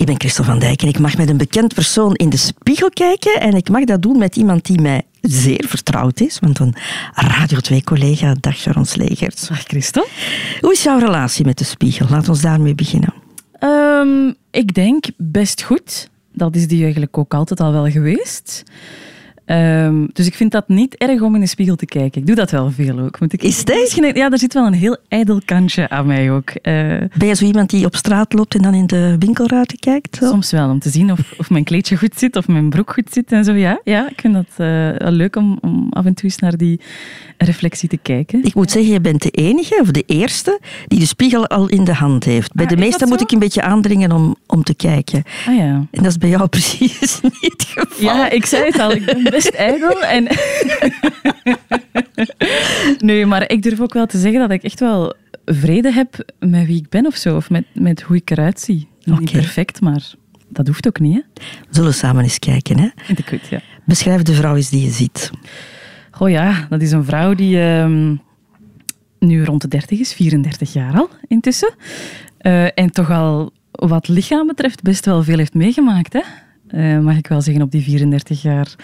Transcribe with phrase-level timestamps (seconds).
[0.00, 2.90] Ik ben Christel van Dijk en ik mag met een bekend persoon in de spiegel
[2.90, 3.40] kijken.
[3.40, 6.38] En ik mag dat doen met iemand die mij zeer vertrouwd is.
[6.38, 6.74] Want een
[7.14, 9.48] Radio 2-collega, dag Sharon Slegers.
[9.48, 10.06] Dag Christel.
[10.60, 12.06] Hoe is jouw relatie met de spiegel?
[12.10, 13.14] Laat ons daarmee beginnen.
[13.60, 16.08] Um, ik denk best goed.
[16.32, 18.62] Dat is die eigenlijk ook altijd al wel geweest.
[19.50, 22.20] Um, dus ik vind dat niet erg om in de spiegel te kijken.
[22.20, 23.20] Ik doe dat wel veel ook.
[23.20, 23.42] Moet ik...
[23.42, 23.98] Is dat?
[24.14, 26.48] Ja, er zit wel een heel ijdel kantje aan mij ook.
[26.50, 26.62] Uh,
[27.16, 30.16] ben je zo iemand die op straat loopt en dan in de winkelruiten kijkt?
[30.16, 30.26] Zo?
[30.26, 33.12] Soms wel, om te zien of, of mijn kleedje goed zit of mijn broek goed
[33.12, 33.52] zit en zo.
[33.52, 36.80] Ja, ja ik vind dat uh, leuk om, om af en toe eens naar die
[37.38, 38.44] reflectie te kijken.
[38.44, 41.84] Ik moet zeggen, je bent de enige of de eerste die de spiegel al in
[41.84, 42.52] de hand heeft.
[42.54, 45.22] Bij Ah, de meesten moet ik een beetje aandringen om, om te kijken.
[45.46, 45.64] Ah ja.
[45.90, 48.04] En dat is bij jou precies niet het geval.
[48.04, 50.02] Ja, ik zei het al, ik ben best ijdel.
[50.02, 50.26] En
[53.08, 56.66] nee, maar ik durf ook wel te zeggen dat ik echt wel vrede heb met
[56.66, 57.36] wie ik ben of zo.
[57.36, 58.88] Of met, met hoe ik eruit zie.
[59.04, 59.32] Niet Oké.
[59.32, 60.12] perfect, maar
[60.48, 61.14] dat hoeft ook niet.
[61.14, 61.20] Hè?
[61.68, 62.78] We zullen samen eens kijken.
[62.78, 62.88] Hè?
[62.96, 63.60] Vind ik goed, ja.
[63.84, 65.30] Beschrijf de vrouw eens die je ziet.
[66.18, 68.16] Oh ja, dat is een vrouw die ehm,
[69.18, 71.74] nu rond de 30 is, 34 jaar al intussen.
[72.38, 76.12] Eh, en toch al wat lichaam betreft best wel veel heeft meegemaakt.
[76.12, 76.20] Hè?
[76.66, 78.74] Eh, mag ik wel zeggen, op die 34 jaar.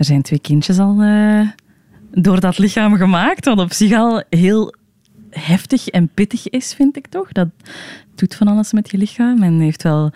[0.00, 1.48] Er zijn twee kindjes al eh,
[2.10, 4.74] door dat lichaam gemaakt, wat op zich al heel
[5.30, 7.32] heftig en pittig is, vind ik toch.
[7.32, 7.48] Dat
[8.14, 10.10] doet van alles met je lichaam en heeft wel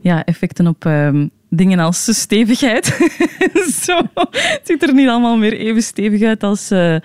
[0.00, 2.86] ja, effecten op ehm, dingen als stevigheid.
[3.84, 6.96] Zo, het ziet er niet allemaal meer even stevig uit als, eh,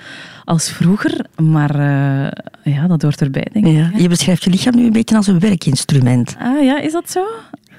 [0.46, 3.74] als vroeger, maar eh, ja, dat hoort erbij, denk ik.
[3.74, 3.92] Ja.
[3.96, 6.36] Je beschrijft je lichaam nu een beetje als een werkinstrument.
[6.40, 7.26] Ah ja, is dat zo?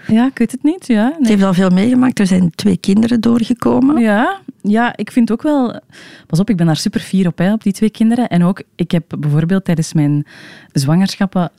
[0.07, 0.87] Ja, ik weet het niet.
[0.87, 2.19] Ja, Ze heeft al veel meegemaakt.
[2.19, 4.03] Er zijn twee kinderen doorgekomen.
[4.03, 5.81] Ja, ja, ik vind ook wel...
[6.27, 8.29] Pas op, ik ben daar super fier op, hè, op die twee kinderen.
[8.29, 10.27] En ook, ik heb bijvoorbeeld tijdens mijn
[10.73, 11.51] zwangerschappen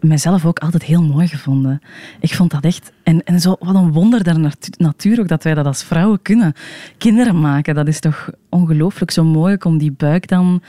[0.00, 1.80] mezelf ook altijd heel mooi gevonden.
[2.20, 2.92] Ik vond dat echt...
[3.02, 6.22] En, en zo, wat een wonder der natu- natuur ook, dat wij dat als vrouwen
[6.22, 6.52] kunnen.
[6.98, 10.62] Kinderen maken, dat is toch ongelooflijk zo mooi om die buik dan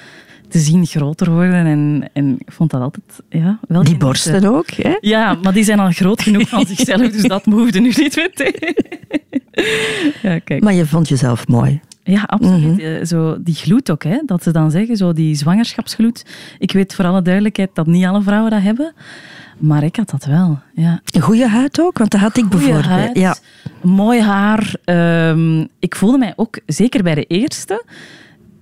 [0.49, 1.65] te zien groter worden.
[1.65, 4.71] En, en ik vond dat altijd ja, wel Die borsten ook.
[4.71, 4.97] Hè?
[5.01, 8.75] Ja, maar die zijn al groot genoeg van zichzelf, dus dat hoefde nu niet meteen.
[10.21, 10.63] Ja, kijk.
[10.63, 11.81] Maar je vond jezelf mooi.
[12.09, 12.79] Ja, absoluut.
[12.79, 16.25] Eh, Zo, die gloed ook, hè, dat ze dan zeggen, zo die zwangerschapsgloed.
[16.59, 18.93] Ik weet voor alle duidelijkheid dat niet alle vrouwen dat hebben,
[19.57, 20.59] maar ik had dat wel.
[20.73, 21.01] Ja.
[21.05, 22.85] Een goede huid ook, want dat had ik Goeie bijvoorbeeld.
[22.99, 23.35] huid, Ja.
[23.83, 24.73] mooi haar.
[24.83, 27.83] Ehm, ik voelde mij ook, zeker bij de eerste,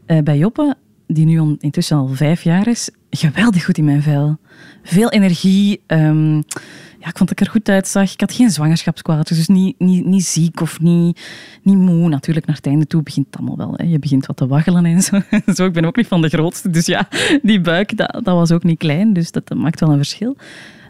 [0.06, 0.75] eh, bij Joppe,
[1.08, 4.38] die nu intussen al vijf jaar is, geweldig goed in mijn vel.
[4.83, 5.81] Veel energie.
[5.88, 6.35] ehm,
[7.00, 8.13] ja, ik vond dat ik er goed uitzag.
[8.13, 11.22] Ik had geen zwangerschapskwaad, dus niet, niet, niet ziek of niet,
[11.63, 12.09] niet moe.
[12.09, 13.73] Natuurlijk, naar het einde toe begint het allemaal wel.
[13.75, 13.83] Hè.
[13.83, 15.22] Je begint wat te waggelen en zo.
[15.55, 15.66] zo.
[15.66, 17.07] Ik ben ook niet van de grootste, dus ja,
[17.41, 19.13] die buik, dat, dat was ook niet klein.
[19.13, 20.38] Dus dat, dat maakt wel een verschil.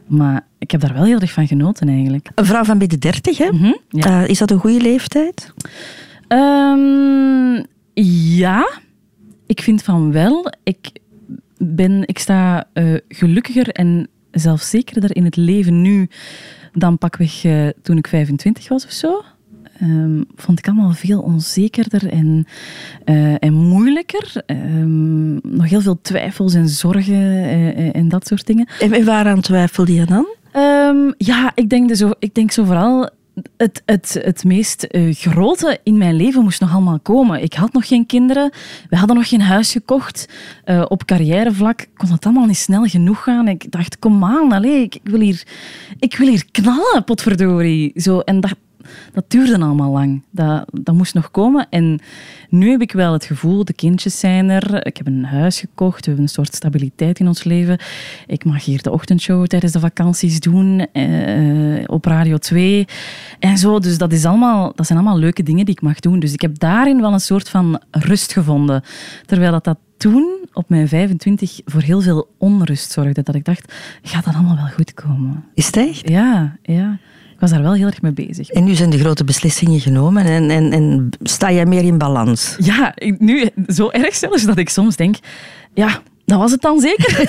[0.07, 2.29] Maar ik heb daar wel heel erg van genoten eigenlijk.
[2.35, 3.51] Een vrouw van midden dertig, hè?
[3.51, 4.23] Mhm, ja.
[4.23, 5.53] Eh, is dat een goede leeftijd?
[6.27, 7.63] Ehm,
[8.35, 8.69] ja,
[9.45, 10.51] ik vind van wel.
[10.63, 10.91] Ik,
[11.59, 16.09] ben, ik sta eh, gelukkiger en zelfzekerder in het leven nu
[16.73, 19.23] dan pakweg eh, toen ik 25 was of zo.
[19.79, 22.45] Ehm, vond ik allemaal veel onzekerder en,
[23.03, 24.43] eh, en moeilijker.
[24.45, 28.67] Ehm, nog heel veel twijfels en zorgen en dat soort dingen.
[28.79, 30.27] En waaraan twijfelde je dan?
[30.51, 33.09] Ehm, ja, ik denk, dus, ik denk zo vooral.
[33.57, 37.41] Het, het, het meest eh, grote in mijn leven moest nog allemaal komen.
[37.41, 38.51] Ik had nog geen kinderen.
[38.89, 40.29] We hadden nog geen huis gekocht.
[40.63, 43.47] Eh, op carrièrevlak kon het allemaal niet snel genoeg gaan.
[43.47, 45.43] Ik dacht, kom aan, ik wil hier,
[45.99, 47.91] ik wil hier knallen, potverdorie.
[47.95, 48.55] Zo, en dat,
[49.13, 50.21] dat duurde allemaal lang.
[50.31, 51.67] Dat, dat moest nog komen.
[51.69, 51.99] En
[52.49, 54.85] nu heb ik wel het gevoel, de kindjes zijn er.
[54.85, 55.99] Ik heb een huis gekocht.
[55.99, 57.79] We hebben een soort stabiliteit in ons leven.
[58.27, 60.87] Ik mag hier de ochtendshow tijdens de vakanties doen.
[60.91, 62.85] eh, op Radio 2.
[63.39, 63.79] En zo.
[63.79, 66.19] Dus dat, is allemaal, dat zijn allemaal leuke dingen die ik mag doen.
[66.19, 68.83] Dus ik heb daarin wel een soort van rust gevonden.
[69.25, 73.21] Terwijl dat, dat toen, op mijn 25, voor heel veel onrust zorgde.
[73.23, 75.43] Dat ik dacht, gaat dat allemaal wel goed komen?
[75.53, 76.09] Is het echt?
[76.09, 76.97] Ja, ja.
[77.37, 78.49] Ik was daar wel heel erg mee bezig.
[78.49, 82.55] En nu zijn de grote beslissingen genomen en, en, en sta jij meer in balans?
[82.59, 85.15] Ja, nu zo erg zelfs dat ik soms denk,
[85.73, 87.19] ja, dat was het dan zeker?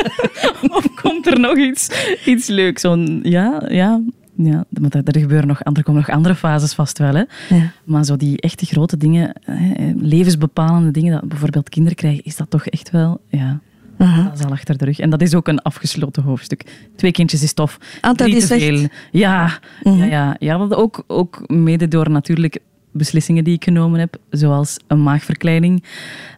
[0.76, 1.88] of komt er nog iets,
[2.24, 2.80] iets leuks?
[2.80, 4.00] Zo'n, ja, ja,
[4.36, 7.14] ja, maar er, er gebeuren nog, er komen nog andere fases vast wel.
[7.14, 7.22] Hè.
[7.54, 7.72] Ja.
[7.84, 12.50] Maar zo die echte grote dingen, hè, levensbepalende dingen, dat bijvoorbeeld kinderen krijgen, is dat
[12.50, 13.60] toch echt wel, ja...
[14.02, 14.22] Aha.
[14.22, 14.98] Dat is al achter de rug.
[14.98, 16.64] En dat is ook een afgesloten hoofdstuk.
[16.96, 17.78] Twee kindjes is tof.
[18.00, 18.88] Ah, dat is echt- veel.
[19.10, 22.58] Ja, ja, ja, ja dat ook, ook mede door natuurlijk
[22.92, 25.84] beslissingen die ik genomen heb, zoals een maagverkleining.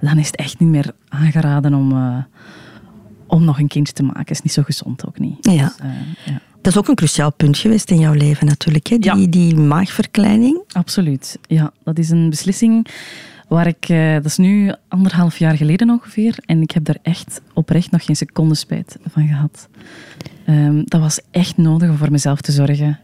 [0.00, 2.16] Dan is het echt niet meer aangeraden om, eh,
[3.26, 4.26] om nog een kindje te maken.
[4.26, 5.36] is niet zo gezond ook niet.
[5.40, 5.52] Ja.
[5.66, 5.88] Dus, eh,
[6.24, 6.40] ja.
[6.62, 8.98] Dat is ook een cruciaal punt geweest in jouw leven natuurlijk, hè?
[8.98, 9.26] Die, Ja.
[9.26, 10.60] die maagverkleining.
[10.72, 11.38] Absoluut.
[11.46, 12.86] Ja, dat is een beslissing
[13.48, 13.88] waar ik...
[13.88, 16.36] eh, dat is nu anderhalf jaar geleden ongeveer.
[16.46, 19.68] En ik heb er echt oprecht nog geen seconde spijt van gehad.
[20.46, 22.98] Ehm, dat was echt nodig om voor mezelf te zorgen.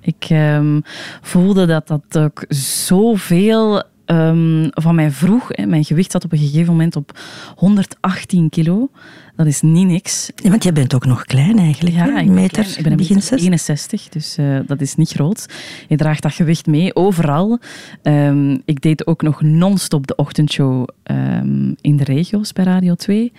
[0.00, 0.80] Ik ehm,
[1.20, 5.48] voelde dat dat ook zoveel ehm, van mij vroeg.
[5.48, 5.66] Hè.
[5.66, 7.18] Mijn gewicht zat op een gegeven moment op
[7.54, 8.90] 118 kilo.
[9.36, 10.30] Dat is niet niks.
[10.36, 12.06] Ja, want jij bent ook nog klein eigenlijk, hè?
[12.08, 12.76] ik ben meter, klein.
[12.76, 13.48] ik ben een begin meter 60.
[13.48, 15.46] 61, dus eh, dat is niet groot.
[15.88, 17.58] Je draagt dat gewicht mee, overal.
[18.02, 23.32] Ehm, ik deed ook nog non-stop de ochtendshow ehm, in de regio's bij Radio 2.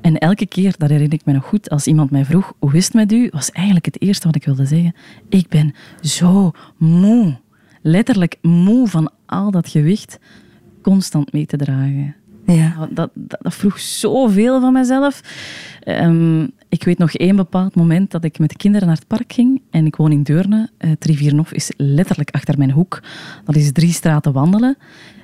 [0.00, 2.84] En elke keer, dat herinner ik me nog goed, als iemand mij vroeg, hoe is
[2.84, 3.28] het met u?
[3.32, 4.94] Was eigenlijk het eerste wat ik wilde zeggen.
[5.28, 7.36] Ik ben zo moe.
[7.82, 10.18] Letterlijk moe van al dat gewicht
[10.82, 12.14] constant mee te dragen.
[12.46, 12.86] Ja.
[12.90, 15.20] Dat, dat, dat vroeg zoveel van mezelf.
[15.80, 19.32] Ehm, ik weet nog één bepaald moment dat ik met de kinderen naar het park
[19.32, 19.62] ging.
[19.70, 20.70] En ik woon in Deurne.
[20.98, 23.02] Triviernof is letterlijk achter mijn hoek.
[23.44, 24.76] Dat is drie straten wandelen.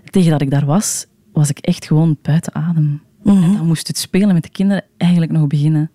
[0.04, 3.02] Tegen dat ik daar was, was ik echt gewoon buiten adem.
[3.22, 3.42] Mhm.
[3.42, 5.90] En dan moest het spelen met de kinderen eigenlijk nog beginnen.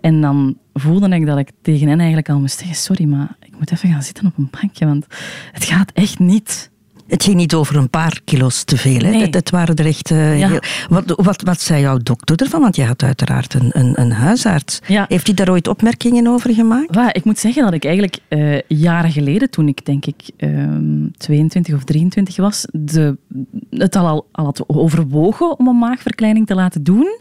[0.00, 2.76] En dan voelde ik dat ik tegen hen eigenlijk al moest zeggen...
[2.76, 5.06] Sorry, maar ik moet even gaan zitten op een bankje, want
[5.52, 6.70] het gaat echt niet.
[7.10, 9.00] Het ging niet over een paar kilo's te veel.
[9.00, 9.10] Hè?
[9.10, 9.28] Nee.
[9.30, 10.10] Het waren er echt...
[10.10, 10.48] eh, Ja.
[10.48, 12.60] heel- wat, wat, wat zei jouw dokter ervan?
[12.60, 14.78] Want je had uiteraard een, een, een huisarts.
[14.86, 15.04] Ja.
[15.08, 16.94] Heeft hij daar ooit opmerkingen over gemaakt?
[16.94, 21.06] Waar, ik moet zeggen dat ik eigenlijk eh, jaren geleden, toen ik denk ik ehm,
[21.16, 23.16] 22 of 23 was, de,
[23.70, 27.18] het al, al, al had overwogen om een maagverkleining te laten doen.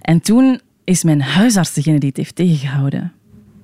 [0.00, 3.12] En toen is mijn huisarts degene die het heeft tegengehouden.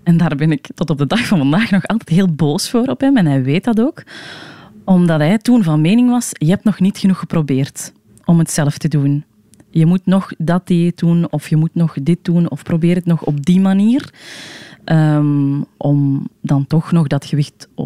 [0.03, 2.87] En daar ben ik tot op de dag van vandaag nog altijd heel boos voor
[2.87, 3.17] op hem.
[3.17, 4.03] En hij weet dat ook.
[4.85, 7.93] Omdat hij toen van mening was, je hebt nog niet genoeg geprobeerd
[8.25, 9.25] om het zelf te doen.
[9.71, 13.07] Je moet nog dat dieet doen, of je moet nog dit doen, of probeer het
[13.07, 14.13] nog op die manier.
[14.85, 17.85] Ehm, om dan toch nog dat gewicht eh,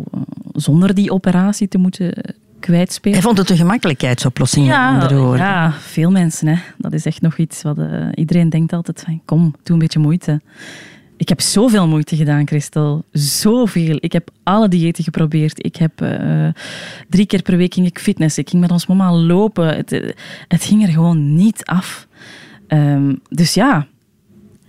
[0.53, 2.13] zonder die operatie te moeten
[2.61, 3.19] kwijtspelen.
[3.19, 4.67] Hij vond het een gemakkelijkheidsoplossing,
[5.19, 5.47] woorden.
[5.47, 6.49] ja, veel mensen.
[6.49, 6.55] Hè.
[6.77, 9.99] Dat is echt nog iets wat eh, iedereen denkt altijd van, kom, doe een beetje
[9.99, 10.41] moeite.
[11.19, 13.05] Ik heb zoveel moeite gedaan, Christel.
[13.13, 13.97] Zoveel.
[14.01, 15.65] Ik heb alle diëten geprobeerd.
[15.65, 16.49] Ik heb eh,
[17.09, 18.39] drie keer per week ging ik fitness.
[18.39, 19.77] Ik ging met ons mama lopen.
[19.77, 20.11] Het, eh,
[20.49, 22.07] het ging er gewoon niet af.
[22.67, 23.87] Ehm, dus ja.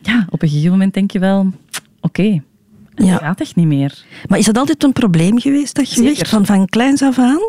[0.01, 1.53] ja, op een gegeven moment denk je wel,
[2.01, 2.41] oké,
[3.05, 3.17] Ja.
[3.17, 4.03] gaat echt niet meer.
[4.27, 6.29] Maar is dat altijd een probleem geweest, dat gewicht?
[6.29, 7.39] Van, van kleins af aan?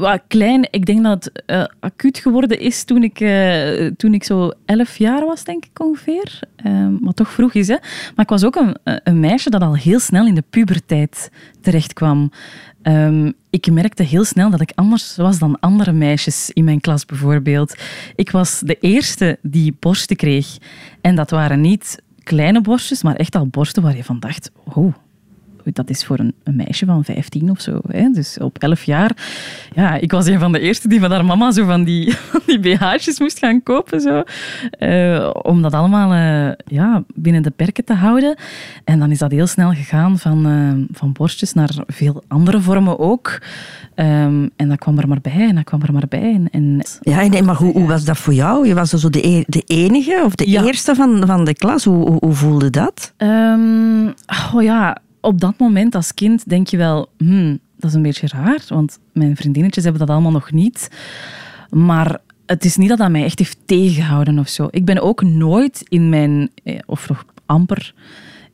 [0.00, 4.24] Wat klein, ik denk dat het eh, acuut geworden is toen ik, eh, toen ik
[4.24, 6.40] zo elf jaar was, denk ik ongeveer.
[6.56, 7.76] Ehm, wat toch vroeg is, hè.
[8.14, 11.30] Maar ik was ook een, een meisje dat al heel snel in de puberteit
[11.60, 12.30] terechtkwam.
[12.82, 17.04] Ehm, ik merkte heel snel dat ik anders was dan andere meisjes in mijn klas
[17.04, 17.74] bijvoorbeeld.
[18.14, 20.56] Ik was de eerste die borsten kreeg.
[21.00, 24.50] En dat waren niet kleine borstjes, maar echt al borsten waar je van dacht...
[24.74, 24.94] Oh,
[25.64, 27.80] dat is voor een, een meisje van 15 of zo.
[27.88, 28.08] Hè?
[28.10, 29.16] Dus op 11 jaar.
[29.74, 32.40] Ja, ik was een van de eerste die van haar mama zo van die, van
[32.46, 34.00] die BH'tjes moest gaan kopen.
[34.00, 34.22] Zo.
[34.70, 38.36] Eh, om dat allemaal eh, ja, binnen de perken te houden.
[38.84, 42.98] En dan is dat heel snel gegaan van, eh, van borstjes naar veel andere vormen
[42.98, 43.38] ook.
[43.94, 46.32] Ehm, en dat kwam er maar bij en dat kwam er maar bij.
[46.34, 48.66] En, en Ja, nee, maar hoe, hoe was dat voor jou?
[48.68, 50.64] Je was zo de, e- de enige of de Ja.
[50.64, 51.84] eerste van, van de klas.
[51.84, 53.12] Hoe, hoe, hoe voelde dat?
[53.16, 54.06] Ehm,
[54.54, 58.28] oh ja, op dat moment als kind denk je wel, hmm, dat is een beetje
[58.28, 60.90] raar, want mijn vriendinnetjes hebben dat allemaal nog niet.
[61.70, 64.68] Maar het is niet dat dat mij echt heeft tegengehouden of zo.
[64.70, 67.94] Ik ben ook nooit in mijn, eh, of nog amper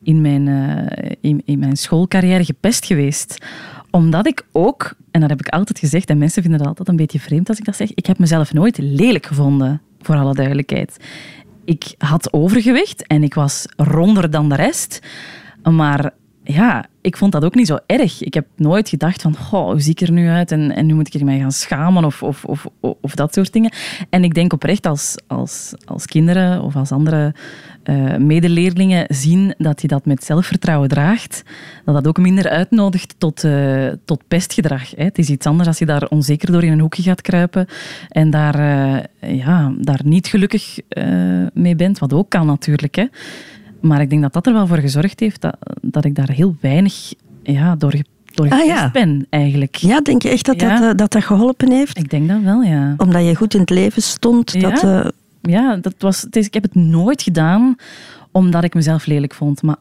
[0.03, 3.45] in mijn, eh, in, in mijn schoolcarrière gepest geweest.
[3.91, 6.95] Omdat ik ook, en dat heb ik altijd gezegd, en mensen vinden dat altijd een
[6.95, 10.97] beetje vreemd als ik dat zeg, ik heb mezelf nooit lelijk gevonden, voor alle duidelijkheid.
[11.65, 14.99] Ik had overgewicht en ik was ronder dan de rest.
[15.63, 16.13] Maar
[16.47, 18.23] ja, ik vond dat ook niet zo erg.
[18.23, 21.07] Ik heb nooit gedacht van, hoe zie ik er nu uit en, en nu moet
[21.07, 23.71] ik er mij gaan schamen of, of, of, of dat soort dingen.
[24.09, 27.33] En ik denk oprecht als, als, als kinderen of als andere
[27.83, 31.43] eh, medeleerlingen zien dat je dat met zelfvertrouwen draagt,
[31.85, 34.95] dat dat ook minder uitnodigt tot, eh, tot pestgedrag.
[34.95, 35.03] Hè.
[35.03, 37.67] Het is iets anders als je daar onzeker door in een hoekje gaat kruipen
[38.09, 40.79] en daar, eh, ja, daar niet gelukkig
[41.53, 42.95] mee bent, wat ook kan natuurlijk.
[42.95, 43.05] Hè.
[43.81, 46.55] Maar ik denk dat dat er wel voor gezorgd heeft dat, dat ik daar heel
[46.61, 47.93] weinig ja, door,
[48.33, 48.89] door Ah, ja.
[48.91, 49.75] ben, eigenlijk.
[49.75, 50.79] Ja, denk je echt dat Ja.
[50.79, 51.97] dat, eh, dat, dat geholpen heeft?
[51.97, 52.93] Ik denk dat wel, ja.
[52.97, 54.51] Omdat je goed in het leven stond?
[54.51, 54.59] Ja.
[54.69, 55.07] Dat, eh,
[55.41, 57.75] Ja, dat was, het is, ik heb het nooit gedaan
[58.31, 59.61] omdat ik mezelf lelijk vond.
[59.61, 59.75] Maar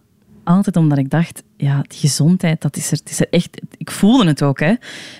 [0.44, 3.60] altijd omdat ik dacht, ja, die gezondheid, dat is er, het is er echt...
[3.76, 4.74] Ik voelde het ook, hè.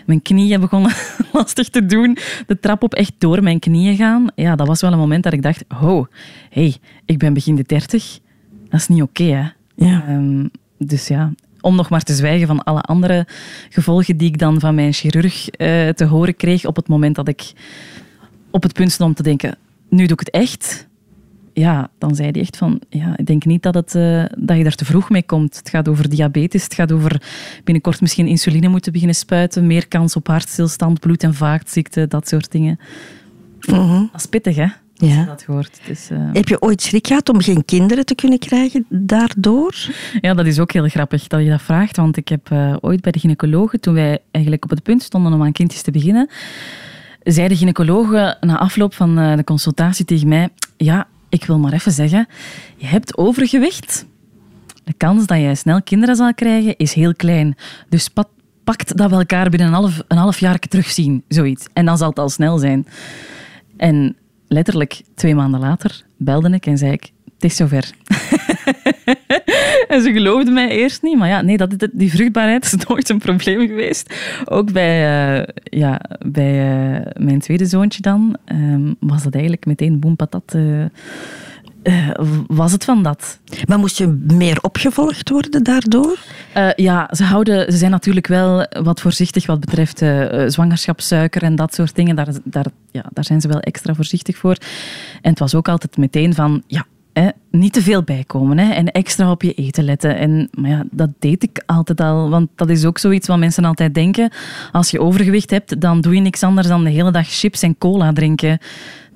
[0.06, 0.92] Mijn knieën begonnen
[1.32, 2.16] lastig te doen.
[2.46, 4.26] De trap op echt door mijn knieën gaan.
[4.34, 6.06] Ja, dat was wel een moment dat ik dacht, oh,
[6.50, 8.18] hey, ik ben begin de dertig.
[8.76, 9.48] Dat is niet oké, hè.
[9.74, 10.04] ja.
[10.06, 10.46] Ehm,
[10.78, 13.26] dus ja, om nog maar te zwijgen van alle andere
[13.68, 17.28] gevolgen die ik dan van mijn chirurg eh, te horen kreeg op het moment dat
[17.28, 17.52] ik
[18.50, 19.56] op het punt stond om te denken,
[19.88, 20.88] nu doe ik het echt.
[21.52, 24.62] Ja, dan zei hij echt van, ja, ik denk niet dat, het, eh, dat je
[24.62, 25.56] daar te vroeg mee komt.
[25.56, 27.22] Het gaat over diabetes, het gaat over
[27.64, 32.50] binnenkort misschien insuline moeten beginnen spuiten, meer kans op hartstilstand, bloed- en vaatziekten, dat soort
[32.52, 32.78] dingen.
[33.60, 34.04] Mhm.
[34.12, 34.66] Dat is pittig, hè?
[34.96, 35.24] Ja.
[35.24, 35.80] Dat hoort.
[35.86, 39.74] Dus, eh, Heb je ooit schrik gehad om geen kinderen te kunnen krijgen daardoor?
[40.20, 41.96] Ja, dat is ook heel grappig dat je dat vraagt.
[41.96, 45.32] Want ik heb eh, ooit bij de gynaecologe, toen wij eigenlijk op het punt stonden
[45.32, 46.28] om aan kindjes te beginnen,
[47.22, 51.72] zei de gynaecologe na afloop van eh, de consultatie tegen mij: Ja, ik wil maar
[51.72, 52.26] even zeggen,
[52.76, 54.06] je hebt overgewicht.
[54.84, 57.56] De kans dat jij snel kinderen zal krijgen is heel klein.
[57.88, 58.28] Dus pat,
[58.64, 61.66] pakt dat we elkaar binnen een half, een half jaar terugzien, zoiets.
[61.72, 62.86] En dan zal het al snel zijn.
[63.76, 64.16] En
[64.48, 67.90] letterlijk twee maanden later belde ik en zei ik: Het is zover.
[69.88, 71.16] en ze geloofde mij eerst niet.
[71.16, 74.14] Maar ja, nee, dat, die vruchtbaarheid is nooit een probleem geweest.
[74.44, 74.96] Ook bij,
[75.38, 80.54] eh, ja, bij eh, mijn tweede zoontje dan ehm, was dat eigenlijk meteen boem patat.
[80.54, 80.84] eh,
[81.86, 82.08] eh,
[82.46, 83.38] was het van dat?
[83.66, 86.18] Maar moest je meer opgevolgd worden daardoor?
[86.52, 91.56] Eh, ja, ze, houden, ze zijn natuurlijk wel wat voorzichtig wat betreft eh, zwangerschapssuiker en
[91.56, 92.16] dat soort dingen.
[92.16, 94.56] Daar, daar, ja, daar zijn ze wel extra voorzichtig voor.
[95.22, 98.92] En het was ook altijd meteen van, ja, hè, niet te veel bijkomen hè, en
[98.92, 100.16] extra op je eten letten.
[100.16, 103.64] En, maar ja, dat deed ik altijd al, want dat is ook zoiets wat mensen
[103.64, 104.30] altijd denken.
[104.72, 107.78] Als je overgewicht hebt, dan doe je niks anders dan de hele dag chips en
[107.78, 108.58] cola drinken.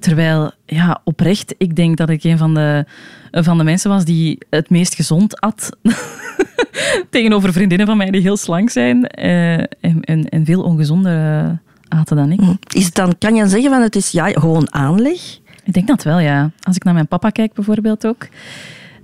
[0.00, 2.84] Terwijl, ja, oprecht, ik denk dat ik een van de,
[3.30, 5.70] van de mensen was die het meest gezond at.
[7.10, 11.50] Tegenover vriendinnen van mij die heel slank zijn eh, en, en, en veel ongezonder eh,
[11.98, 12.40] aten dan ik.
[12.74, 15.38] Is het dan, kan je zeggen van het is ja, gewoon aanleg?
[15.64, 16.50] Ik denk dat wel, ja.
[16.62, 18.28] Als ik naar mijn papa kijk bijvoorbeeld ook.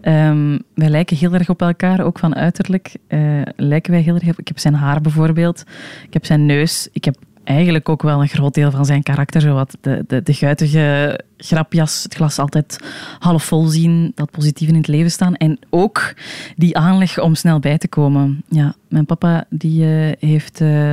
[0.00, 2.96] Ehm, wij lijken heel erg op elkaar, ook van uiterlijk.
[3.08, 3.20] eh,
[3.56, 4.38] lijken wij heel erg op.
[4.38, 5.64] Ik heb zijn haar bijvoorbeeld.
[6.06, 6.88] Ik heb zijn neus.
[6.92, 9.40] Ik heb eigenlijk ook wel een groot deel van zijn karakter.
[9.40, 12.78] Zo wat de, de, de guitige grapjas, het glas altijd
[13.18, 15.34] half vol zien, dat positief in het leven staan.
[15.34, 16.14] En ook
[16.56, 18.42] die aanleg om snel bij te komen.
[18.48, 20.90] Ja, mijn papa die, eh, heeft eh,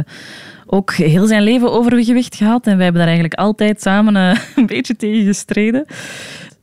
[0.65, 2.67] ook heel zijn leven overgewicht gehad.
[2.67, 5.85] En wij hebben daar eigenlijk altijd samen eh, een beetje tegen gestreden.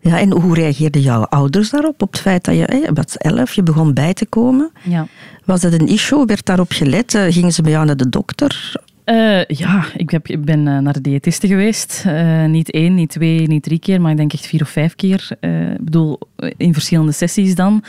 [0.01, 2.03] Ja, en hoe reageerden jouw ouders daarop?
[2.03, 4.71] Op het feit dat je, hè, je was elf, je begon bij te komen.
[4.83, 5.07] Ja.
[5.45, 6.25] Was dat een issue?
[6.25, 7.19] Werd daarop gelet?
[7.29, 8.81] Gingen ze bij jou naar de dokter?
[9.11, 12.03] Eh, ja, ik, heb, ik ben eh, naar de diëtiste geweest.
[12.07, 14.95] Eh, niet één, niet twee, niet drie keer, maar ik denk echt vier of vijf
[14.95, 15.29] keer.
[15.41, 16.19] Ik bedoel,
[16.57, 17.85] in verschillende sessies dan.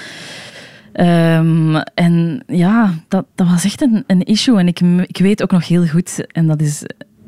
[0.93, 4.59] Ehm, en ja, dat, dat was echt een, een issue.
[4.59, 6.83] En ik, ik weet ook nog heel goed, en dat is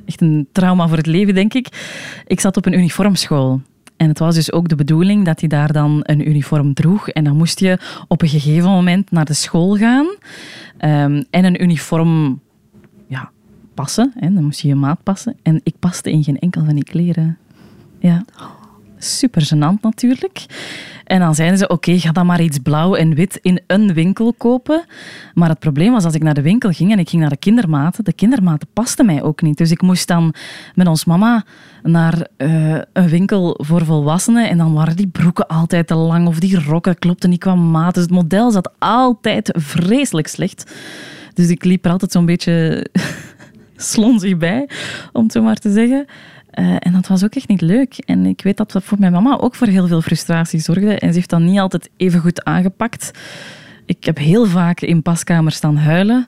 [0.06, 1.68] echt een trauma voor het leven, denk ik.
[2.28, 3.62] Ik zat op een uniformschool.
[3.98, 7.10] En het was dus ook de bedoeling dat hij daar dan een uniform droeg.
[7.10, 10.16] En dan moest je op een gegeven moment naar de school gaan
[10.78, 12.42] ehm, en een uniform
[13.74, 14.14] passen.
[14.16, 14.34] Hè.
[14.34, 15.36] Dan moest je je maat passen.
[15.42, 17.38] En ik paste in geen enkel van die kleren.
[18.00, 18.26] Ja.
[18.98, 20.46] Super gênant natuurlijk.
[21.04, 24.34] En dan zeiden ze, oké, ga dan maar iets blauw en wit in een winkel
[24.34, 24.86] kopen.
[25.34, 27.38] Maar het probleem was, als ik naar de winkel ging en ik ging naar de
[27.38, 29.58] kindermaten, de kindermaten pasten mij ook niet.
[29.58, 30.34] Dus ik moest dan
[30.76, 31.46] met ons mama
[31.82, 36.40] naar eh, een winkel voor volwassenen en dan waren die broeken altijd te lang of
[36.40, 37.94] die rokken klopten niet qua maat.
[37.94, 40.72] Dus het model zat altijd vreselijk slecht.
[41.34, 42.88] Dus ik liep er altijd zo'n beetje
[43.84, 44.70] slonzig bij,
[45.12, 46.06] om het zo maar te zeggen.
[46.54, 47.98] Eh, en dat was ook echt niet leuk.
[47.98, 51.00] En ik weet dat dat voor mijn mama ook voor heel veel frustratie zorgde.
[51.00, 53.12] En ze heeft dat niet altijd even goed aangepakt.
[53.86, 56.28] Ik heb heel vaak in paskamers staan huilen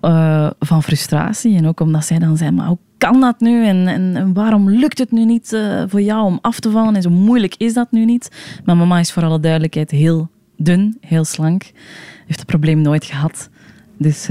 [0.00, 1.56] eh, van frustratie.
[1.56, 3.66] En ook omdat zij dan zei, maar hoe kan dat nu?
[3.66, 6.96] En, en, en waarom lukt het nu niet eh, voor jou om af te vallen?
[6.96, 8.30] En zo moeilijk is dat nu niet.
[8.64, 11.62] Mijn mama is voor alle duidelijkheid heel dun, heel slank.
[12.26, 13.50] Heeft het probleem nooit gehad.
[13.98, 14.28] Dus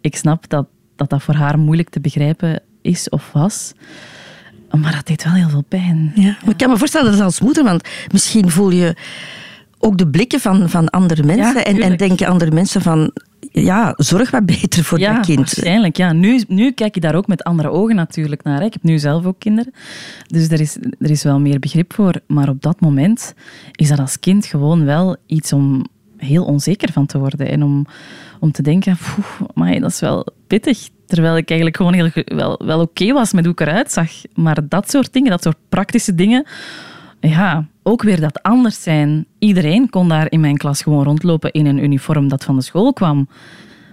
[0.00, 3.72] ik snap dat, dat dat voor haar moeilijk te begrijpen is of was.
[4.70, 6.12] Maar dat deed wel heel veel pijn.
[6.14, 6.36] Ja.
[6.40, 8.96] Maar ik kan me voorstellen dat als moeder, want misschien voel je
[9.78, 14.30] ook de blikken van, van andere mensen Ja, en, denken andere mensen van, ja, zorg
[14.30, 15.38] wat beter voor ja, dat kind.
[15.38, 15.96] waarschijnlijk.
[15.96, 16.12] Ja.
[16.12, 18.58] Nu, nu kijk je daar ook met andere ogen natuurlijk naar.
[18.58, 18.64] hè.
[18.64, 19.72] Ik heb nu zelf ook kinderen.
[20.26, 22.20] Dus er is, er is wel meer begrip voor.
[22.26, 23.34] Maar op dat moment
[23.72, 25.86] is dat als kind gewoon wel iets om
[26.24, 27.48] heel onzeker van te worden.
[27.48, 27.86] En om,
[28.40, 30.88] om te denken, "Poeh, amai, dat is wel pittig.
[31.06, 34.10] Terwijl ik eigenlijk gewoon heel, wel, wel oké was met hoe ik eruit zag.
[34.34, 36.46] Maar dat soort dingen, dat soort praktische dingen...
[37.20, 39.26] Ja, ook weer dat anders zijn.
[39.38, 42.92] Iedereen kon daar in mijn klas gewoon rondlopen in een uniform dat van de school
[42.92, 43.28] kwam.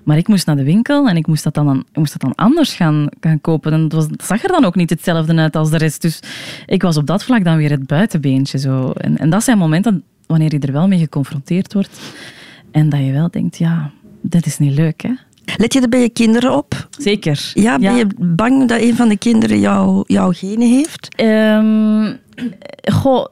[0.03, 2.35] Maar ik moest naar de winkel en ik moest dat dan, ik moest dat dan
[2.35, 3.73] anders gaan, gaan kopen.
[3.73, 6.01] En het, was, het zag er dan ook niet hetzelfde uit als de rest.
[6.01, 6.19] Dus
[6.65, 8.57] ik was op dat vlak dan weer het buitenbeentje.
[8.57, 8.91] Zo.
[8.91, 11.99] En, en dat zijn momenten wanneer je er wel mee geconfronteerd wordt.
[12.71, 15.11] En dat je wel denkt, ja, dat is niet leuk, hè?
[15.57, 16.87] Let je er bij je kinderen op?
[16.97, 17.51] Zeker.
[17.53, 21.15] Ja, ben je bang dat een van de kinderen jou, jouw genen heeft?
[21.15, 22.15] Ehm,
[22.91, 23.25] goh,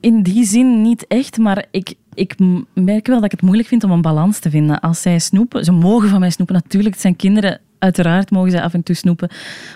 [0.00, 2.34] in die zin niet echt, maar ik, ik
[2.74, 4.80] merk wel dat ik het moeilijk vind om een balans te vinden.
[4.80, 8.62] Als zij snoepen, ze mogen van mij snoepen, natuurlijk, het zijn kinderen, uiteraard mogen ze
[8.62, 9.30] af en toe snoepen.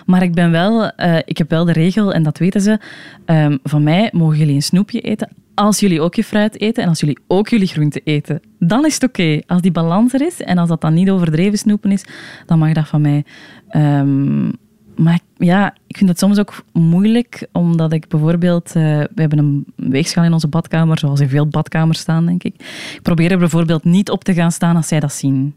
[0.05, 2.79] Maar ik ben wel, uh, ik heb wel de regel, en dat weten ze,
[3.25, 6.89] um, van mij mogen jullie een snoepje eten als jullie ook je fruit eten en
[6.89, 8.41] als jullie ook jullie groenten eten.
[8.59, 9.41] Dan is het oké.
[9.47, 12.03] Als die balans er is en als dat dan niet overdreven snoepen is,
[12.45, 13.23] dan mag dat van mij.
[13.71, 14.51] Um,
[14.95, 18.67] maar ja, ik vind het soms ook moeilijk, omdat ik bijvoorbeeld...
[18.67, 22.53] Uh, we hebben een weegschaal in onze badkamer, zoals in veel badkamers staan, denk ik.
[22.95, 25.55] Ik probeer er bijvoorbeeld niet op te gaan staan als zij dat zien.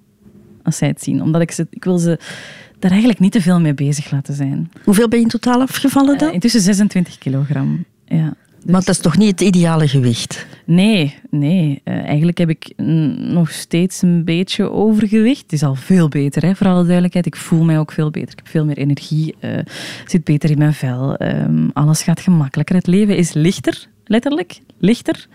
[0.62, 1.22] Als zij het zien.
[1.22, 2.18] Omdat ik, ze, ik wil ze
[2.78, 4.70] daar eigenlijk niet te veel mee bezig laten zijn.
[4.84, 6.28] Hoeveel ben je in totaal afgevallen dan?
[6.28, 8.34] Uh, intussen 26 kilogram, ja.
[8.66, 10.46] Maar dat is toch niet het ideale gewicht?
[10.64, 11.80] Nee, nee.
[11.84, 12.72] Uh, eigenlijk heb ik
[13.16, 15.42] nog steeds een beetje overgewicht.
[15.42, 17.26] Het is al veel beter, hè, voor alle duidelijkheid.
[17.26, 18.30] Ik voel mij ook veel beter.
[18.30, 19.34] Ik heb veel meer energie.
[19.40, 19.58] Uh,
[20.06, 21.22] zit beter in mijn vel.
[21.22, 22.76] Um, alles gaat gemakkelijker.
[22.76, 24.58] Het leven is lichter, letterlijk.
[24.78, 25.26] Lichter.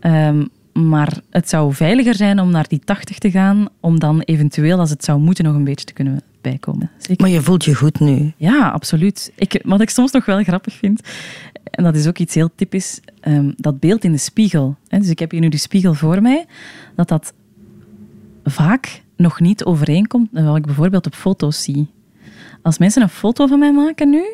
[0.00, 4.78] Um, maar het zou veiliger zijn om naar die 80 te gaan, om dan eventueel,
[4.78, 6.90] als het zou moeten, nog een beetje te kunnen bijkomen.
[6.98, 7.22] Zeker.
[7.22, 8.32] Maar je voelt je goed nu?
[8.36, 9.32] Ja, absoluut.
[9.34, 11.00] Ik, wat ik soms nog wel grappig vind,
[11.62, 14.76] en dat is ook iets heel typisch, um, dat beeld in de spiegel.
[14.88, 16.46] Hè, dus ik heb hier nu die spiegel voor mij,
[16.94, 17.32] dat dat
[18.44, 21.86] vaak nog niet overeenkomt met wat ik bijvoorbeeld op foto's zie.
[22.62, 24.24] Als mensen een foto van mij maken nu,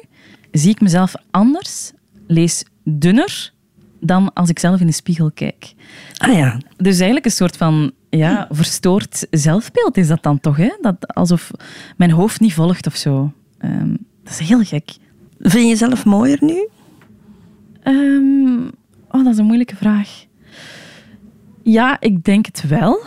[0.53, 1.93] zie ik mezelf anders,
[2.27, 3.53] lees dunner
[4.01, 5.75] dan als ik zelf in de spiegel kijk.
[6.17, 6.59] Ah ja.
[6.77, 10.57] Dus eigenlijk een soort van ja, verstoord zelfbeeld is dat dan toch?
[10.57, 10.77] Hè?
[10.81, 11.51] Dat, alsof
[11.97, 13.33] mijn hoofd niet volgt of zo.
[13.65, 14.97] Um, dat is heel gek.
[15.39, 16.69] Vind je jezelf mooier nu?
[17.85, 18.71] Um,
[19.11, 20.25] oh, dat is een moeilijke vraag.
[21.63, 23.01] Ja, ik denk het wel.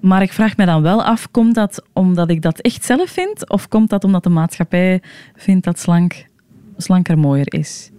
[0.00, 3.48] Maar ik vraag me dan wel af, komt dat omdat ik dat echt zelf vind?
[3.50, 5.02] Of komt dat omdat de maatschappij
[5.36, 6.26] vindt dat slank,
[6.76, 7.90] slanker mooier is?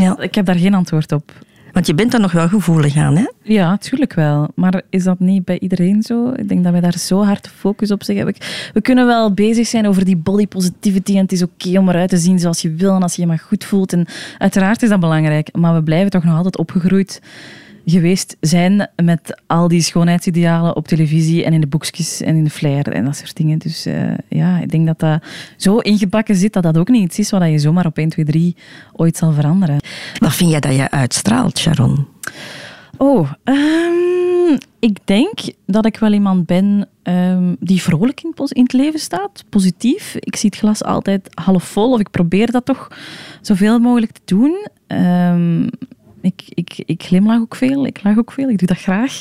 [0.00, 0.18] Ja.
[0.18, 1.32] Ik heb daar geen antwoord op.
[1.72, 3.26] Want je bent er nog wel gevoelig aan, hè?
[3.42, 4.48] Ja, natuurlijk wel.
[4.54, 6.32] Maar is dat niet bij iedereen zo?
[6.36, 8.34] Ik denk dat wij daar zo hard focus op zeggen.
[8.72, 12.08] We kunnen wel bezig zijn over die body positivity en het is oké om eruit
[12.08, 13.92] te zien zoals je wil en als je je maar goed voelt.
[13.92, 14.06] En
[14.38, 17.20] uiteraard is dat belangrijk, maar we blijven toch nog altijd opgegroeid
[17.90, 22.50] geweest zijn met al die schoonheidsidealen op televisie en in de boekjes en in de
[22.50, 23.58] flyer en dat soort dingen.
[23.58, 25.22] Dus uh, ja, ik denk dat dat
[25.56, 28.24] zo ingebakken zit dat dat ook niet iets is wat je zomaar op 1, 2,
[28.24, 28.56] 3
[28.92, 29.76] ooit zal veranderen.
[30.18, 32.06] Wat vind jij dat je uitstraalt, Sharon?
[32.96, 38.72] Oh, um, ik denk dat ik wel iemand ben um, die vrolijk in, in, het
[38.72, 40.14] leven staat, positief.
[40.14, 42.88] Ik zie het glas altijd half vol, of ik probeer dat toch
[43.40, 44.66] zoveel mogelijk te doen.
[44.98, 45.68] Um,
[46.20, 49.20] ik, ik, ik glimlach ook veel, ik lach ook veel, ik doe dat graag.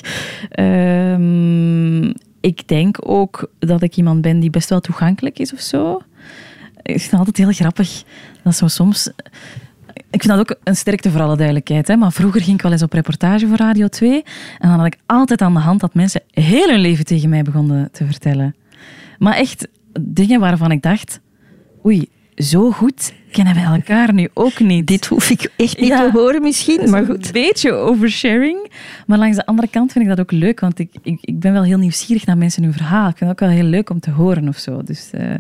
[0.60, 6.02] Um, ik denk ook dat ik iemand ben die best wel toegankelijk is of zo.
[6.82, 8.04] Ik vind het altijd heel grappig.
[8.44, 9.12] Dat zo soms...
[10.10, 11.88] Ik vind dat ook een sterkte voor alle duidelijkheid.
[11.88, 11.96] Hè?
[11.96, 14.24] Maar vroeger ging ik wel eens op reportage voor Radio 2.
[14.60, 17.42] En dan had ik altijd aan de hand dat mensen heel hun leven tegen mij
[17.42, 18.56] begonnen te vertellen.
[19.18, 19.68] Maar echt
[20.02, 21.20] dingen waarvan ik dacht...
[21.86, 24.88] Oei, zo goed kennen wij elkaar nu ook niet.
[24.88, 27.26] Dit hoef ik echt niet te horen misschien, maar goed.
[27.26, 28.71] Een beetje oversharing.
[29.06, 31.54] Maar langs de andere kant vind ik dat ook leuk, want ik, ik, ik ben
[31.54, 33.10] wel heel nieuwsgierig naar mensen hun verhaal.
[33.10, 34.84] Ik vind het ook wel heel leuk om te horen of zo.
[34.84, 35.39] Dus, uh, dus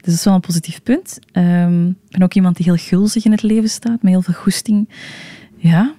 [0.00, 1.18] dat is wel een positief punt.
[1.32, 4.34] Um, ik ben ook iemand die heel gulzig in het leven staat, met heel veel
[4.34, 4.88] goesting.
[5.56, 5.94] Ja,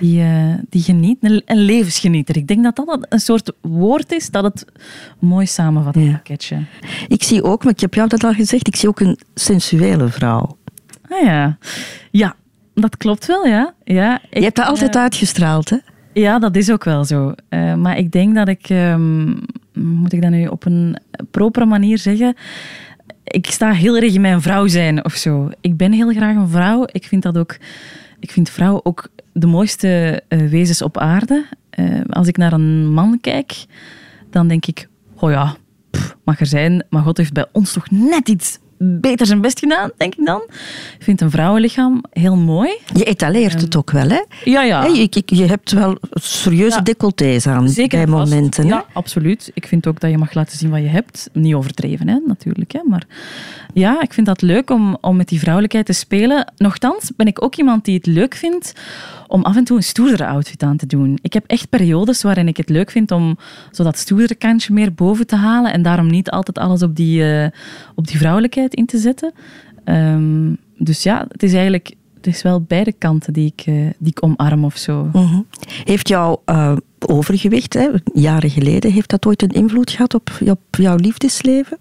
[0.00, 2.36] die, uh, die geniet, een, levensgenieter.
[2.36, 4.64] Ik denk dat dat een soort woord is dat het
[5.18, 6.10] mooi samenvat, ja.
[6.10, 6.64] pakketje.
[7.08, 10.08] Ik zie ook, maar ik heb jou dat al gezegd, ik zie ook een sensuele
[10.08, 10.56] vrouw.
[11.08, 11.58] Ah ja,
[12.10, 12.36] ja
[12.74, 13.74] dat klopt wel, ja.
[13.84, 15.76] ja ik, Je hebt dat altijd uh, uitgestraald, hè?
[16.12, 17.34] Ja, dat is ook wel zo.
[17.50, 19.40] Uh, maar ik denk dat ik, um,
[19.72, 20.96] moet ik dat nu op een
[21.30, 22.34] propere manier zeggen,
[23.24, 25.50] ik sta heel erg in mijn vrouw zijn of zo.
[25.60, 26.84] Ik ben heel graag een vrouw.
[26.86, 27.56] Ik vind dat ook,
[28.20, 31.46] ik vind vrouwen ook de mooiste uh, wezens op aarde.
[31.78, 33.66] Uh, als ik naar een man kijk,
[34.30, 35.56] dan denk ik, oh ja,
[36.24, 39.90] mag er zijn, maar God heeft bij ons toch net iets beter zijn best gedaan,
[39.96, 40.42] denk ik dan.
[40.98, 42.70] Ik vind een vrouwenlichaam heel mooi.
[42.94, 44.22] Je etaleert het ook wel, hè?
[44.44, 44.84] Ja, ja.
[44.84, 46.82] je, je, hebt wel serieuze ja.
[46.82, 48.66] decolletés aan Zeker bij momenten.
[48.66, 49.50] Ja, absoluut.
[49.54, 51.30] Ik vind ook dat je mag laten zien wat je hebt.
[51.32, 52.72] Niet overdreven, hè, natuurlijk.
[52.72, 52.80] Hè.
[52.84, 53.06] Maar
[53.74, 56.52] ja, ik vind dat leuk om, om met die vrouwelijkheid te spelen.
[56.56, 58.72] Nochtans ben ik ook iemand die het leuk vindt
[59.28, 61.18] om af en toe een stoerdere outfit aan te doen.
[61.22, 63.38] Ik heb echt periodes waarin ik het leuk vind om
[63.72, 67.20] zo dat stoerdere kantje meer boven te halen en daarom niet altijd alles op die,
[67.20, 67.46] uh,
[67.94, 69.32] op die vrouwelijkheid in te zetten.
[69.84, 74.10] Um, dus ja, het is eigenlijk het is wel beide kanten die ik, uh, die
[74.10, 75.10] ik omarm of zo.
[75.12, 75.40] Mhm.
[75.84, 76.76] Heeft jouw uh,
[77.06, 81.78] overgewicht, hè, jaren geleden, heeft dat ooit een invloed gehad op, op jouw liefdesleven?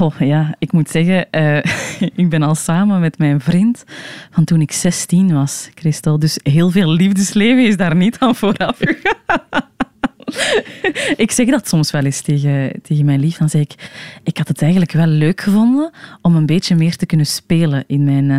[0.00, 1.56] Oh ja, ik moet zeggen, uh,
[2.22, 3.84] ik ben al samen met mijn vriend
[4.30, 6.18] van toen ik 16 was, Christel.
[6.18, 9.42] Dus heel veel liefdesleven is daar niet aan vooraf gegaan.
[11.24, 13.36] ik zeg dat soms wel eens tegen, tegen mijn lief.
[13.36, 13.74] Dan zeg ik,
[14.22, 15.90] ik had het eigenlijk wel leuk gevonden
[16.22, 18.30] om een beetje meer te kunnen spelen in mijn,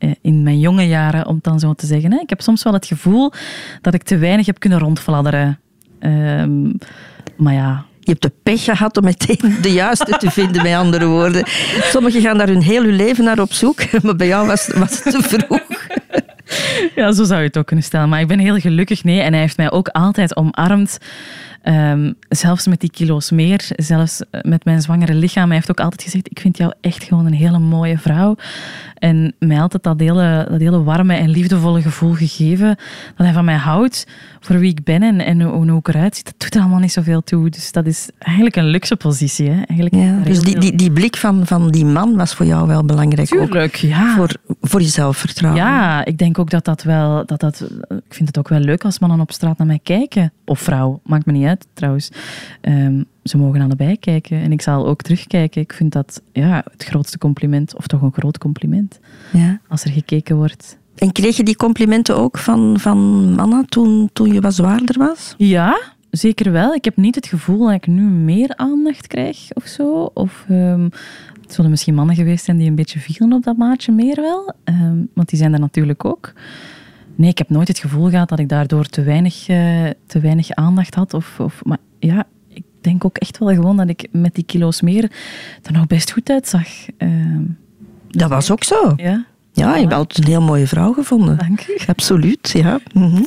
[0.00, 2.20] uh, in mijn jonge jaren, om dan zo te zeggen.
[2.20, 3.32] Ik heb soms wel het gevoel
[3.80, 5.60] dat ik te weinig heb kunnen rondfladderen.
[6.00, 6.78] Um,
[7.36, 11.06] maar ja, je hebt de pech gehad om meteen de juiste te vinden, met andere
[11.06, 11.42] woorden.
[11.82, 15.12] Sommigen gaan daar hun hun leven naar op zoek, maar bij jou was, was het
[15.12, 15.86] te vroeg.
[16.94, 18.08] Ja, zo zou je het ook kunnen stellen.
[18.08, 19.20] Maar ik ben heel gelukkig, nee.
[19.20, 20.98] En hij heeft mij ook altijd omarmd.
[21.64, 25.46] Um, zelfs met die kilo's meer, zelfs met mijn zwangere lichaam.
[25.46, 28.36] Hij heeft ook altijd gezegd, ik vind jou echt gewoon een hele mooie vrouw.
[28.94, 32.76] En mij altijd dat hele, dat hele warme en liefdevolle gevoel gegeven
[33.16, 34.06] dat hij van mij houdt,
[34.40, 36.24] voor wie ik ben en, en hoe ik eruit zie.
[36.24, 37.50] Dat doet er allemaal niet zoveel toe.
[37.50, 39.50] Dus dat is eigenlijk een luxe positie.
[39.50, 39.62] Hè?
[39.62, 42.84] Eigenlijk ja, dus die, die, die blik van, van die man was voor jou wel
[42.84, 43.28] belangrijk.
[43.28, 44.14] Tuurlijk, ook ja.
[44.14, 45.62] Voor, voor je zelfvertrouwen.
[45.62, 47.26] Ja, ik denk ook dat dat wel...
[47.26, 50.32] Dat dat, ik vind het ook wel leuk als mannen op straat naar mij kijken.
[50.44, 52.10] Of vrouw, maakt me niet uit trouwens.
[52.62, 54.40] Um, ze mogen allebei kijken.
[54.40, 55.62] En ik zal ook terugkijken.
[55.62, 59.00] Ik vind dat ja, het grootste compliment, of toch een groot compliment,
[59.32, 59.60] ja.
[59.68, 60.78] als er gekeken wordt.
[60.94, 62.98] En kreeg je die complimenten ook van, van
[63.34, 65.34] mannen toen, toen je wat zwaarder was?
[65.36, 65.80] Ja,
[66.10, 66.74] zeker wel.
[66.74, 70.10] Ik heb niet het gevoel dat ik nu meer aandacht krijg of zo.
[70.14, 70.90] Of um,
[71.42, 74.54] het zullen misschien mannen geweest zijn die een beetje vielen op dat maatje meer wel.
[74.64, 76.32] Um, want die zijn er natuurlijk ook.
[77.18, 80.50] Nee, ik heb nooit het gevoel gehad dat ik daardoor te weinig, uh, te weinig
[80.50, 81.14] aandacht had.
[81.14, 84.80] Of, of, maar ja, ik denk ook echt wel gewoon dat ik met die kilo's
[84.80, 85.10] meer
[85.62, 86.68] er nog best goed uitzag.
[86.98, 87.36] Uh,
[88.08, 88.92] dat was ook zo.
[88.96, 89.24] Ja.
[89.52, 91.38] Ja, je hebt altijd een heel mooie vrouw gevonden.
[91.38, 91.78] Dank u.
[91.86, 92.80] Absoluut, ja.
[92.92, 93.26] Mm -hmm.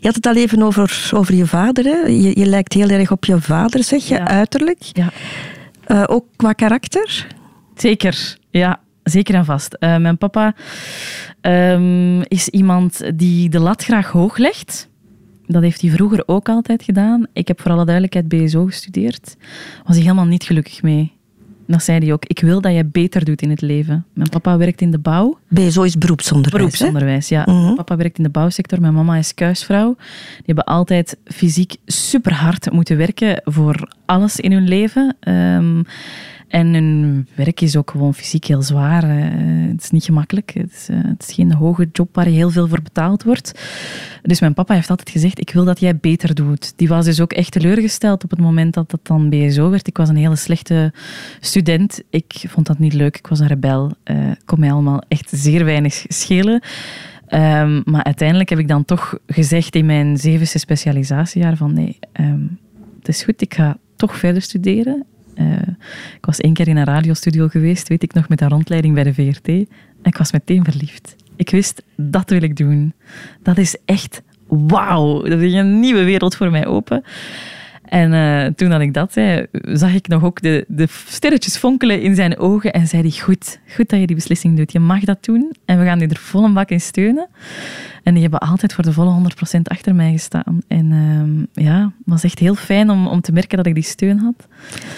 [0.00, 1.84] Je had het al even over, over je vader.
[1.84, 2.06] Hè?
[2.06, 4.26] Je, je lijkt heel erg op je vader, zeg je, ja.
[4.26, 4.82] uiterlijk.
[4.82, 5.10] Ja.
[5.88, 7.26] Uh, ook qua karakter?
[7.74, 8.80] Zeker, ja.
[9.02, 9.76] Zeker en vast.
[9.80, 10.54] Uh, mijn papa
[11.40, 14.88] um, is iemand die de lat graag hoog legt.
[15.46, 17.26] Dat heeft hij vroeger ook altijd gedaan.
[17.32, 19.36] Ik heb voor alle duidelijkheid BSO gestudeerd.
[19.84, 21.12] Was hij helemaal niet gelukkig mee.
[21.66, 22.24] Dat zei hij ook.
[22.24, 24.04] Ik wil dat jij beter doet in het leven.
[24.12, 25.38] Mijn papa werkt in de bouw.
[25.48, 26.62] BSO is beroepsonderwijs.
[26.62, 27.42] Beroepsonderwijs, ja.
[27.42, 27.50] Mhm.
[27.50, 27.74] Mm -hmm.
[27.74, 28.80] Papa werkt in de bouwsector.
[28.80, 29.94] Mijn mama is kuisvrouw.
[30.36, 35.16] Die hebben altijd fysiek super hard moeten werken voor alles in hun leven.
[35.28, 35.84] Um,
[36.48, 39.02] en hun werk is ook gewoon fysiek heel zwaar.
[39.68, 40.50] Het is niet gemakkelijk.
[40.54, 43.60] Het is, uh, het is, geen hoge job waar heel veel voor betaald wordt.
[44.22, 46.72] Dus mijn papa heeft altijd gezegd, ik wil dat jij beter doet.
[46.76, 49.86] Die was dus ook echt teleurgesteld op het moment dat dat dan BSO werd.
[49.86, 50.92] Ik was een hele slechte
[51.40, 52.02] student.
[52.10, 53.16] Ik vond dat niet leuk.
[53.16, 53.92] Ik was een rebel.
[54.04, 56.62] Uh, kon mij allemaal echt zeer weinig schelen.
[57.30, 62.58] Um, maar uiteindelijk heb ik dan toch gezegd in mijn zevende specialisatiejaar van nee, um,
[62.98, 65.06] het is goed, ik ga toch verder studeren.
[65.48, 65.74] Uh,
[66.16, 69.04] ik was één keer in een radiostudio geweest, weet ik nog, met een rondleiding bij
[69.04, 69.48] de VRT.
[69.48, 69.66] En
[70.02, 71.16] ik was meteen verliefd.
[71.36, 72.92] Ik wist, dat wil ik doen.
[73.42, 75.22] Dat is echt wauw.
[75.22, 77.02] Dat is een nieuwe wereld voor mij open.
[77.88, 82.02] En uh, toen dat ik dat zei, zag ik nog ook de, de sterretjes fonkelen
[82.02, 82.72] in zijn ogen.
[82.72, 84.72] En zei hij, goed, goed dat je die beslissing doet.
[84.72, 85.54] Je mag dat doen.
[85.64, 87.28] En we gaan je er vol een bak in steunen.
[88.02, 90.58] En die hebben altijd voor de volle 100% achter mij gestaan.
[90.68, 93.82] En uh, ja, het was echt heel fijn om, om te merken dat ik die
[93.82, 94.46] steun had.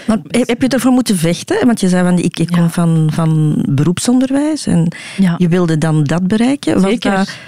[0.06, 1.66] Maar heb je ervoor moeten vechten?
[1.66, 4.66] Want je zei, van, ik, ik kom van, van beroepsonderwijs.
[4.66, 5.34] En ja.
[5.38, 6.80] je wilde dan dat bereiken.
[6.80, 7.10] Zeker.
[7.10, 7.38] Dat...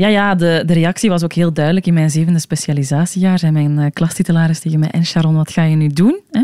[0.00, 1.86] Ja, ja de, de reactie was ook heel duidelijk.
[1.86, 4.90] In mijn zevende specialisatiejaar zei mijn uh, klastitularis tegen mij...
[4.90, 6.20] En Sharon, wat ga je nu doen?
[6.30, 6.42] Hè?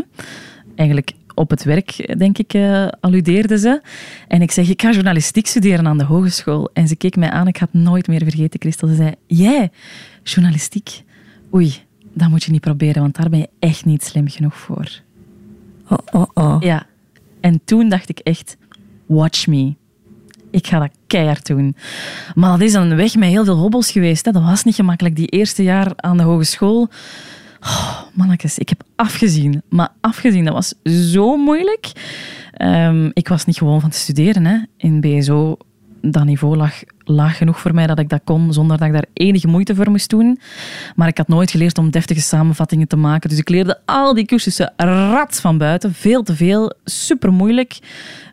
[0.75, 3.81] Eigenlijk op het werk, denk ik, uh, alludeerde ze.
[4.27, 6.69] En ik zeg, ik ga journalistiek studeren aan de hogeschool.
[6.73, 8.87] En ze keek mij aan, ik had het nooit meer vergeten, Christel.
[8.87, 9.71] Ze zei, jij,
[10.23, 11.03] journalistiek?
[11.53, 11.73] Oei,
[12.13, 14.89] dat moet je niet proberen, want daar ben je echt niet slim genoeg voor.
[15.89, 16.57] Oh, oh, oh.
[16.59, 16.85] Ja.
[17.41, 18.57] En toen dacht ik echt,
[19.05, 19.73] watch me.
[20.51, 21.75] Ik ga dat keihard doen.
[22.35, 24.25] Maar dat is een weg met heel veel hobbels geweest.
[24.25, 24.31] Hè.
[24.31, 25.15] Dat was niet gemakkelijk.
[25.15, 26.89] Die eerste jaar aan de hogeschool...
[27.61, 29.61] Oh, mannetjes, ik heb afgezien.
[29.69, 30.73] Maar afgezien, dat was
[31.11, 31.91] zo moeilijk.
[32.61, 34.45] Um, ik was niet gewoon van te studeren.
[34.45, 34.57] Hè.
[34.77, 35.57] In BSO,
[36.01, 39.05] dat niveau lag laag genoeg voor mij dat ik dat kon, zonder dat ik daar
[39.13, 40.39] enige moeite voor moest doen.
[40.95, 43.29] Maar ik had nooit geleerd om deftige samenvattingen te maken.
[43.29, 45.93] Dus ik leerde al die cursussen rats van buiten.
[45.93, 46.73] Veel te veel.
[46.83, 47.79] Super moeilijk.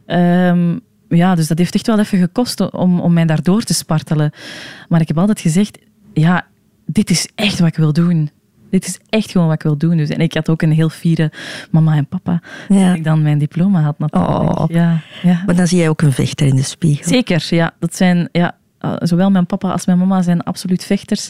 [0.07, 4.31] Um, ja, dus dat heeft echt wel even gekost om, om mij daardoor te spartelen.
[4.89, 5.79] Maar ik heb altijd gezegd,
[6.13, 6.47] ja,
[6.87, 8.31] dit is echt wat ik wil doen
[8.75, 9.97] dit is echt gewoon wat ik wil doen.
[9.97, 11.33] Dus, en ik had ook een heel fiere
[11.71, 12.43] mama en papa.
[12.69, 12.87] Ja.
[12.87, 14.59] Dat ik dan mijn diploma had natuurlijk.
[14.59, 14.65] Oh.
[14.69, 15.43] Ja, ja.
[15.47, 17.09] Maar dan zie jij ook een vechter in de spiegel.
[17.09, 17.75] Zeker, ja.
[17.79, 18.57] Dat zijn, ja.
[18.85, 21.29] Eh, Zowel mijn papa als mijn mama zijn absoluut vechters.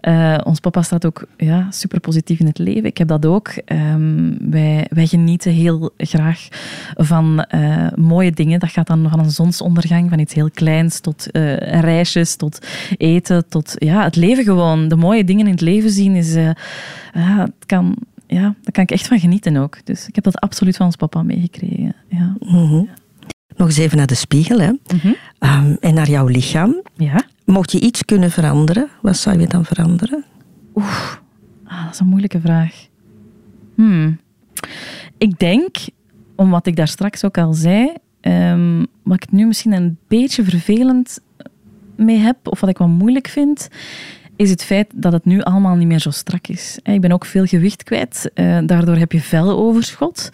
[0.00, 2.84] Eh, ons papa staat ook ja, super positief in het leven.
[2.84, 3.48] Ik heb dat ook.
[3.48, 6.48] Ehm, wij, wij genieten heel graag
[6.94, 8.60] van eh, mooie dingen.
[8.60, 13.48] Dat gaat dan van een zonsondergang, van iets heel kleins tot eh, reisjes, tot eten,
[13.48, 14.88] tot ja, het leven gewoon.
[14.88, 16.34] De mooie dingen in het leven zien is...
[16.34, 19.78] ja, het kan, ja, daar kan ik echt van genieten ook.
[19.84, 21.94] Dus ik heb dat absoluut van ons papa meegekregen.
[22.08, 22.36] Ja.
[22.40, 22.82] Mhm.
[23.58, 24.70] Nog eens even naar de spiegel hè.
[24.94, 25.12] Mhm.
[25.38, 26.82] Ehm, en naar jouw lichaam.
[26.96, 27.24] ja.
[27.44, 30.24] Mocht je iets kunnen veranderen, wat zou je dan veranderen?
[31.64, 32.86] Ah, dat is een moeilijke vraag.
[33.74, 34.18] Hmm.
[35.18, 35.76] Ik denk,
[36.36, 40.44] om wat ik daar straks ook al zei, ehm, wat ik nu misschien een beetje
[40.44, 41.20] vervelend
[41.96, 43.68] mee heb, of wat ik wel moeilijk vind,
[44.38, 46.78] is het feit dat het nu allemaal niet meer zo strak is.
[46.82, 50.30] Ik ben ook veel gewicht kwijt, eh, daardoor heb je veloverschot.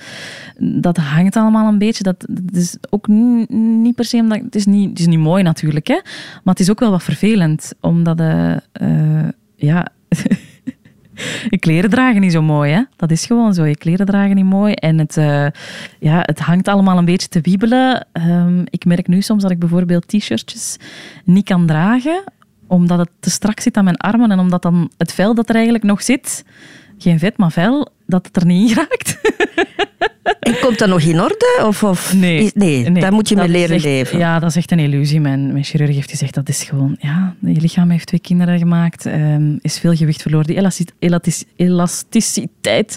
[0.58, 2.02] Dat hangt allemaal een beetje.
[2.02, 4.40] Dat, dat is ook ni- niet per se omdat...
[4.40, 6.00] Het is niet, het is niet mooi natuurlijk, hè,
[6.42, 8.20] maar het is ook wel wat vervelend, omdat...
[8.20, 9.86] eh, eh, ja...
[11.50, 12.82] Je kleren dragen niet zo mooi, hè?
[12.96, 13.64] Dat is gewoon zo.
[13.64, 14.72] Je kleren dragen niet mooi.
[14.72, 15.14] En het,
[15.98, 18.06] ja, het hangt allemaal een beetje te wiebelen.
[18.12, 20.76] Ehm, ik merk nu soms dat ik bijvoorbeeld t-shirtjes
[21.24, 22.24] niet kan dragen,
[22.66, 25.54] omdat het te strak zit aan mijn armen en omdat dan het vel dat er
[25.54, 26.44] eigenlijk nog zit,
[26.98, 29.16] geen vet, maar vel, dat het er niet in raakt.
[30.40, 31.62] En komt dat nog in orde?
[31.66, 34.18] Of, of is- nee, daar moet je mee leren echt- leven.
[34.18, 35.20] Ja, dat is echt een illusie.
[35.20, 36.96] Mijn, mijn chirurg heeft gezegd dat is gewoon...
[36.98, 40.46] Ja, je lichaam heeft twee kinderen gemaakt, ehm, is veel gewicht verloren.
[40.46, 40.70] Die
[41.56, 42.96] elasticiteit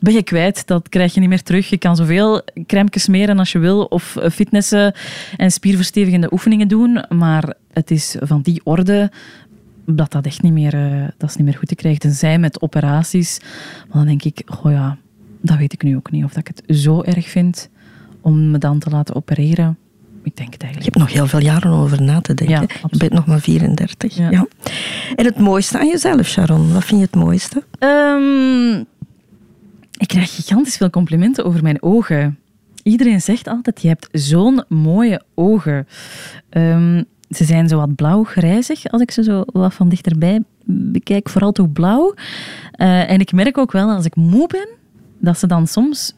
[0.00, 0.66] ben je kwijt.
[0.66, 1.68] Dat krijg je niet meer terug.
[1.70, 4.94] Je kan zoveel crème smeren als je wil, of eh, fitnessen
[5.36, 9.10] en spierverstevigende oefeningen doen, maar het is van die orde
[9.94, 12.00] dat dat echt niet meer, eh, dat is niet meer goed te krijgen.
[12.00, 13.40] Tenzij met operaties.
[13.88, 14.96] Maar dan denk ik, oh ja,
[15.40, 16.24] dat weet ik nu ook niet.
[16.24, 17.68] Of dat ik het zo erg vind
[18.20, 19.78] om me dan te laten opereren.
[20.22, 20.94] Ik denk het Je eigenlijk.
[20.94, 22.60] hebt nog heel veel jaren om over na te denken.
[22.60, 24.16] Ja, je bent nog maar 34.
[24.16, 24.30] Ja.
[24.30, 24.46] Ja.
[25.16, 26.72] En het mooiste aan jezelf, Sharon?
[26.72, 27.64] Wat vind je het mooiste?
[27.78, 28.78] Ehm,
[29.98, 32.38] ik krijg gigantisch veel complimenten over mijn ogen.
[32.82, 35.86] Iedereen zegt altijd, je hebt zo'n mooie ogen.
[36.50, 41.28] Ehm, ze zijn zo wat blauw-grijzig, als ik ze zo wat van dichterbij bekijk.
[41.28, 42.14] Vooral toch blauw.
[42.72, 44.68] Eh, en ik merk ook wel, als ik moe ben,
[45.18, 46.14] dat ze dan soms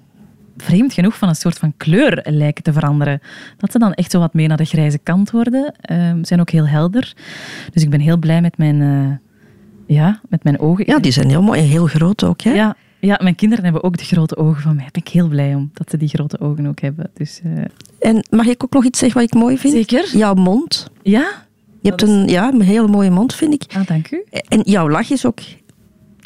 [0.57, 3.20] vreemd genoeg van een soort van kleur lijken te veranderen.
[3.57, 5.75] Dat ze dan echt zo wat meer naar de grijze kant worden.
[5.81, 7.14] Ehm, Ze zijn ook heel helder.
[7.73, 10.85] Dus ik ben heel blij met mijn, eh, ja, met mijn ogen.
[10.87, 12.40] Ja, die zijn heel mooi en heel groot ook.
[12.40, 12.53] Hè?
[12.53, 14.83] Ja, ja, mijn kinderen hebben ook de grote ogen van mij.
[14.83, 17.11] Daar ben ik heel blij om, dat ze die grote ogen ook hebben.
[17.15, 19.75] Dus, eh, En mag ik ook nog iets zeggen wat ik mooi vind?
[19.75, 20.17] Zeker.
[20.17, 20.91] Jouw mond.
[21.03, 21.33] ja,
[21.81, 23.63] Je hebt is- een, ja, een hele mooie mond, vind ik.
[23.77, 24.25] ah, dank u.
[24.49, 25.39] En jouw lach is ook...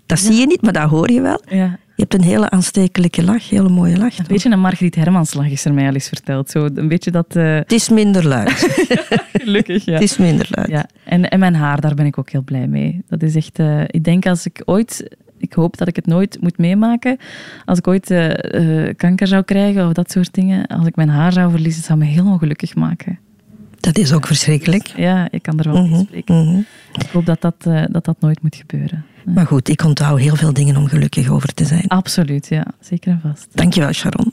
[0.06, 1.40] Dat zie je niet, maar dat hoor je wel.
[1.48, 1.78] Ja.
[1.96, 4.18] Je hebt een hele aanstekelijke lach, hele mooie lach.
[4.18, 6.50] Een beetje een Margriet Hermanslag is er mij al eens verteld.
[6.50, 7.36] Zo, een beetje dat...
[7.36, 8.50] eh, Het is minder luid.
[9.32, 9.92] gelukkig, ja.
[9.92, 10.68] Het is minder luid.
[10.68, 13.02] Ja, en, en mijn haar, daar ben ik ook heel blij mee.
[13.08, 13.58] Dat is echt...
[13.58, 15.16] eh, ik denk als ik ooit...
[15.44, 17.16] Ik hoop dat ik het nooit moet meemaken.
[17.64, 20.66] Als ik ooit eh, eh, kanker zou krijgen of dat soort dingen.
[20.66, 23.18] Als ik mijn haar zou verliezen, zou me heel ongelukkig maken.
[23.80, 24.86] Dat is ook verschrikkelijk.
[24.86, 26.44] Ja, ik kan er wel mee spreken.
[26.48, 26.58] mhm.
[26.92, 29.04] Ik hoop dat dat, eh, dat dat nooit moet gebeuren.
[29.34, 31.88] Maar goed, ik onthoud heel veel dingen om gelukkig over te zijn.
[31.88, 32.66] Absoluut, ja.
[32.80, 33.46] Zeker en vast.
[33.52, 34.32] Dankjewel, Sharon.